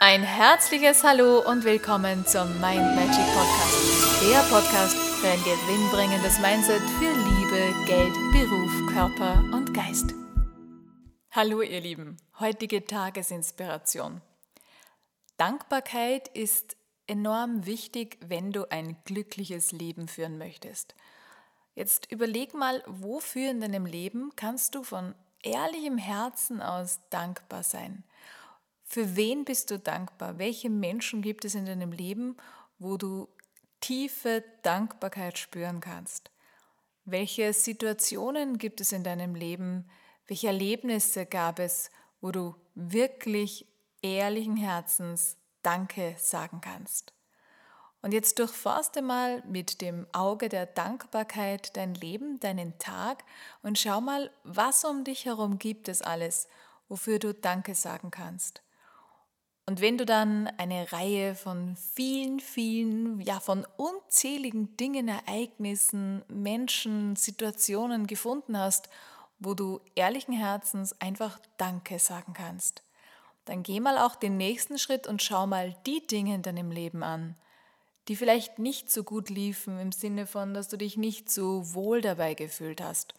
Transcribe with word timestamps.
Ein 0.00 0.22
herzliches 0.22 1.02
Hallo 1.02 1.40
und 1.40 1.64
willkommen 1.64 2.24
zum 2.24 2.48
Mind 2.60 2.94
Magic 2.94 3.26
Podcast. 3.34 4.22
Der 4.22 4.38
Podcast 4.48 4.96
für 4.96 5.26
ein 5.26 5.42
gewinnbringendes 5.42 6.38
Mindset 6.38 6.82
für 7.00 7.10
Liebe, 7.10 7.74
Geld, 7.84 8.14
Beruf, 8.30 8.92
Körper 8.92 9.42
und 9.52 9.74
Geist. 9.74 10.14
Hallo 11.32 11.62
ihr 11.62 11.80
Lieben, 11.80 12.16
heutige 12.38 12.84
Tagesinspiration. 12.84 14.20
Dankbarkeit 15.36 16.28
ist 16.28 16.76
enorm 17.08 17.66
wichtig, 17.66 18.18
wenn 18.20 18.52
du 18.52 18.70
ein 18.70 18.96
glückliches 19.04 19.72
Leben 19.72 20.06
führen 20.06 20.38
möchtest. 20.38 20.94
Jetzt 21.74 22.10
überleg 22.12 22.54
mal, 22.54 22.84
wofür 22.86 23.50
in 23.50 23.60
deinem 23.60 23.84
Leben 23.84 24.30
kannst 24.36 24.76
du 24.76 24.84
von 24.84 25.16
ehrlichem 25.42 25.98
Herzen 25.98 26.62
aus 26.62 27.00
dankbar 27.10 27.64
sein? 27.64 28.04
Für 28.90 29.16
wen 29.16 29.44
bist 29.44 29.70
du 29.70 29.78
dankbar? 29.78 30.38
Welche 30.38 30.70
Menschen 30.70 31.20
gibt 31.20 31.44
es 31.44 31.54
in 31.54 31.66
deinem 31.66 31.92
Leben, 31.92 32.38
wo 32.78 32.96
du 32.96 33.28
tiefe 33.80 34.42
Dankbarkeit 34.62 35.36
spüren 35.36 35.80
kannst? 35.80 36.30
Welche 37.04 37.52
Situationen 37.52 38.56
gibt 38.56 38.80
es 38.80 38.92
in 38.92 39.04
deinem 39.04 39.34
Leben? 39.34 39.90
Welche 40.26 40.46
Erlebnisse 40.46 41.26
gab 41.26 41.58
es, 41.58 41.90
wo 42.22 42.30
du 42.30 42.54
wirklich 42.74 43.66
ehrlichen 44.00 44.56
Herzens 44.56 45.36
Danke 45.62 46.14
sagen 46.16 46.62
kannst? 46.62 47.12
Und 48.00 48.14
jetzt 48.14 48.38
durchforste 48.38 49.02
mal 49.02 49.42
mit 49.46 49.82
dem 49.82 50.06
Auge 50.14 50.48
der 50.48 50.64
Dankbarkeit 50.64 51.76
dein 51.76 51.94
Leben, 51.94 52.40
deinen 52.40 52.78
Tag 52.78 53.22
und 53.60 53.78
schau 53.78 54.00
mal, 54.00 54.30
was 54.44 54.82
um 54.86 55.04
dich 55.04 55.26
herum 55.26 55.58
gibt 55.58 55.88
es 55.90 56.00
alles, 56.00 56.48
wofür 56.88 57.18
du 57.18 57.34
Danke 57.34 57.74
sagen 57.74 58.10
kannst. 58.10 58.62
Und 59.68 59.82
wenn 59.82 59.98
du 59.98 60.06
dann 60.06 60.46
eine 60.56 60.92
Reihe 60.92 61.34
von 61.34 61.76
vielen, 61.76 62.40
vielen, 62.40 63.20
ja 63.20 63.38
von 63.38 63.66
unzähligen 63.76 64.74
Dingen, 64.78 65.08
Ereignissen, 65.08 66.24
Menschen, 66.26 67.16
Situationen 67.16 68.06
gefunden 68.06 68.56
hast, 68.56 68.88
wo 69.38 69.52
du 69.52 69.82
ehrlichen 69.94 70.32
Herzens 70.32 70.98
einfach 71.02 71.38
Danke 71.58 71.98
sagen 71.98 72.32
kannst, 72.32 72.82
dann 73.44 73.62
geh 73.62 73.78
mal 73.78 73.98
auch 73.98 74.16
den 74.16 74.38
nächsten 74.38 74.78
Schritt 74.78 75.06
und 75.06 75.22
schau 75.22 75.46
mal 75.46 75.76
die 75.84 76.00
Dinge 76.06 76.36
in 76.36 76.40
deinem 76.40 76.70
Leben 76.70 77.02
an, 77.02 77.36
die 78.08 78.16
vielleicht 78.16 78.58
nicht 78.58 78.90
so 78.90 79.04
gut 79.04 79.28
liefen 79.28 79.78
im 79.78 79.92
Sinne 79.92 80.26
von, 80.26 80.54
dass 80.54 80.68
du 80.68 80.78
dich 80.78 80.96
nicht 80.96 81.30
so 81.30 81.74
wohl 81.74 82.00
dabei 82.00 82.32
gefühlt 82.32 82.80
hast 82.80 83.12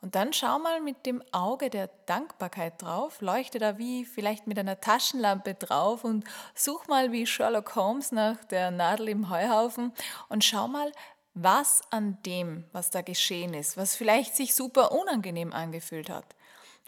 und 0.00 0.14
dann 0.14 0.32
schau 0.32 0.58
mal 0.58 0.80
mit 0.80 1.04
dem 1.04 1.22
Auge 1.32 1.68
der 1.68 1.88
Dankbarkeit 2.06 2.80
drauf, 2.80 3.20
leuchte 3.20 3.58
da 3.58 3.76
wie 3.76 4.04
vielleicht 4.04 4.46
mit 4.46 4.58
einer 4.58 4.80
Taschenlampe 4.80 5.54
drauf 5.54 6.04
und 6.04 6.24
such 6.54 6.86
mal 6.86 7.12
wie 7.12 7.26
Sherlock 7.26 7.74
Holmes 7.76 8.10
nach 8.10 8.42
der 8.44 8.70
Nadel 8.70 9.10
im 9.10 9.28
Heuhaufen 9.28 9.92
und 10.28 10.42
schau 10.44 10.68
mal, 10.68 10.90
was 11.34 11.82
an 11.90 12.18
dem, 12.24 12.64
was 12.72 12.90
da 12.90 13.02
geschehen 13.02 13.54
ist, 13.54 13.76
was 13.76 13.94
vielleicht 13.94 14.34
sich 14.34 14.54
super 14.54 14.92
unangenehm 14.92 15.52
angefühlt 15.52 16.08
hat, 16.08 16.24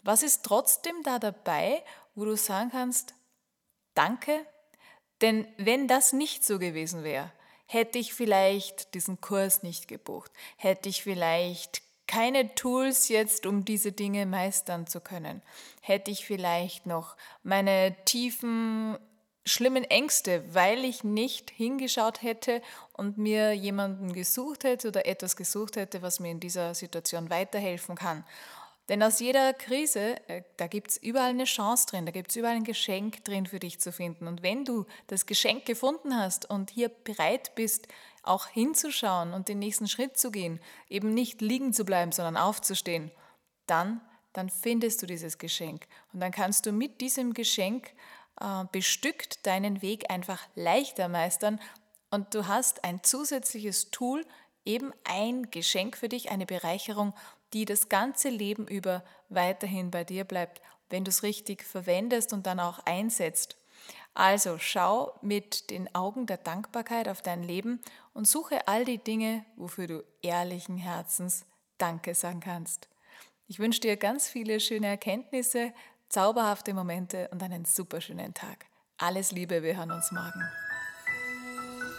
was 0.03 0.23
ist 0.23 0.43
trotzdem 0.43 0.95
da 1.03 1.19
dabei, 1.19 1.83
wo 2.15 2.25
du 2.25 2.35
sagen 2.35 2.71
kannst, 2.71 3.13
danke, 3.93 4.45
denn 5.21 5.47
wenn 5.57 5.87
das 5.87 6.13
nicht 6.13 6.43
so 6.43 6.59
gewesen 6.59 7.03
wäre, 7.03 7.31
hätte 7.67 7.99
ich 7.99 8.13
vielleicht 8.13 8.93
diesen 8.95 9.21
Kurs 9.21 9.63
nicht 9.63 9.87
gebucht, 9.87 10.31
hätte 10.57 10.89
ich 10.89 11.03
vielleicht 11.03 11.82
keine 12.07 12.53
Tools 12.55 13.07
jetzt, 13.09 13.45
um 13.45 13.65
diese 13.65 13.91
Dinge 13.91 14.25
meistern 14.25 14.87
zu 14.87 14.99
können. 14.99 15.41
Hätte 15.81 16.11
ich 16.11 16.25
vielleicht 16.25 16.85
noch 16.85 17.15
meine 17.43 17.95
tiefen, 18.05 18.97
schlimmen 19.45 19.83
Ängste, 19.83 20.43
weil 20.53 20.85
ich 20.85 21.03
nicht 21.03 21.49
hingeschaut 21.51 22.21
hätte 22.21 22.61
und 22.93 23.17
mir 23.17 23.53
jemanden 23.53 24.13
gesucht 24.13 24.63
hätte 24.63 24.87
oder 24.89 25.05
etwas 25.05 25.35
gesucht 25.35 25.75
hätte, 25.75 26.01
was 26.01 26.19
mir 26.19 26.31
in 26.31 26.39
dieser 26.39 26.75
Situation 26.75 27.29
weiterhelfen 27.29 27.95
kann. 27.95 28.23
Denn 28.89 29.01
aus 29.01 29.19
jeder 29.19 29.53
Krise, 29.53 30.17
äh, 30.27 30.43
da 30.57 30.67
gibt 30.67 30.91
es 30.91 30.97
überall 30.97 31.29
eine 31.29 31.45
Chance 31.45 31.87
drin, 31.87 32.05
da 32.05 32.11
gibt 32.11 32.31
es 32.31 32.35
überall 32.35 32.55
ein 32.55 32.65
Geschenk 32.65 33.23
drin 33.23 33.45
für 33.45 33.59
dich 33.59 33.79
zu 33.79 33.91
finden. 33.91 34.27
Und 34.27 34.43
wenn 34.43 34.65
du 34.65 34.85
das 35.07 35.25
Geschenk 35.25 35.65
gefunden 35.65 36.17
hast 36.17 36.49
und 36.49 36.69
hier 36.69 36.89
bereit 36.89 37.55
bist, 37.55 37.87
auch 38.23 38.47
hinzuschauen 38.47 39.33
und 39.33 39.47
den 39.47 39.59
nächsten 39.59 39.87
Schritt 39.87 40.17
zu 40.17 40.31
gehen, 40.31 40.59
eben 40.89 41.13
nicht 41.13 41.41
liegen 41.41 41.73
zu 41.73 41.85
bleiben, 41.85 42.11
sondern 42.11 42.37
aufzustehen, 42.37 43.11
dann, 43.67 44.01
dann 44.33 44.49
findest 44.49 45.01
du 45.01 45.05
dieses 45.05 45.37
Geschenk. 45.37 45.87
Und 46.11 46.19
dann 46.19 46.31
kannst 46.31 46.65
du 46.65 46.71
mit 46.71 46.99
diesem 46.99 47.33
Geschenk 47.33 47.93
äh, 48.41 48.65
bestückt 48.71 49.45
deinen 49.45 49.81
Weg 49.81 50.09
einfach 50.11 50.41
leichter 50.55 51.07
meistern 51.07 51.59
und 52.09 52.35
du 52.35 52.47
hast 52.47 52.83
ein 52.83 53.01
zusätzliches 53.03 53.89
Tool, 53.89 54.25
eben 54.65 54.93
ein 55.03 55.49
Geschenk 55.49 55.97
für 55.97 56.09
dich, 56.09 56.29
eine 56.29 56.45
Bereicherung, 56.45 57.13
die 57.53 57.65
das 57.65 57.89
ganze 57.89 58.29
Leben 58.29 58.67
über 58.67 59.03
weiterhin 59.29 59.91
bei 59.91 60.03
dir 60.03 60.23
bleibt, 60.23 60.61
wenn 60.89 61.03
du 61.03 61.09
es 61.09 61.23
richtig 61.23 61.63
verwendest 61.63 62.33
und 62.33 62.45
dann 62.45 62.59
auch 62.59 62.79
einsetzt. 62.85 63.57
Also 64.13 64.57
schau 64.59 65.17
mit 65.21 65.69
den 65.71 65.93
Augen 65.95 66.27
der 66.27 66.37
Dankbarkeit 66.37 67.07
auf 67.07 67.21
dein 67.21 67.43
Leben 67.43 67.81
und 68.13 68.27
suche 68.27 68.67
all 68.67 68.85
die 68.85 68.99
Dinge, 68.99 69.43
wofür 69.55 69.87
du 69.87 70.03
ehrlichen 70.21 70.77
Herzens 70.77 71.45
Danke 71.77 72.13
sagen 72.13 72.39
kannst. 72.39 72.87
Ich 73.47 73.59
wünsche 73.59 73.81
dir 73.81 73.97
ganz 73.97 74.27
viele 74.27 74.59
schöne 74.59 74.87
Erkenntnisse, 74.87 75.73
zauberhafte 76.09 76.73
Momente 76.73 77.27
und 77.31 77.41
einen 77.41 77.65
super 77.65 78.01
schönen 78.01 78.33
Tag. 78.33 78.65
Alles 78.97 79.31
Liebe, 79.31 79.63
wir 79.63 79.75
hören 79.75 79.91
uns 79.91 80.11
morgen. 80.11 80.43